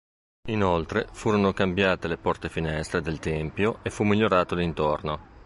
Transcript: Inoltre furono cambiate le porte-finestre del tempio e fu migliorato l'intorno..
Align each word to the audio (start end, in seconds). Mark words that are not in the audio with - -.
Inoltre 0.47 1.07
furono 1.11 1.53
cambiate 1.53 2.07
le 2.07 2.17
porte-finestre 2.17 3.01
del 3.01 3.19
tempio 3.19 3.83
e 3.83 3.91
fu 3.91 4.03
migliorato 4.03 4.55
l'intorno.. 4.55 5.29